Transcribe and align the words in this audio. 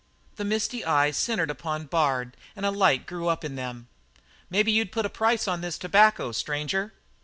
The 0.37 0.43
misty 0.45 0.83
eyes 0.83 1.15
centred 1.15 1.51
upon 1.51 1.85
Bard 1.85 2.35
and 2.55 2.65
a 2.65 2.71
light 2.71 3.05
grew 3.05 3.27
up 3.27 3.45
in 3.45 3.53
them. 3.53 3.87
"Maybe 4.49 4.71
you'd 4.71 4.91
put 4.91 5.05
a 5.05 5.09
price 5.09 5.47
on 5.47 5.61
this 5.61 5.77
tobacco, 5.77 6.31
stranger?" 6.31 6.93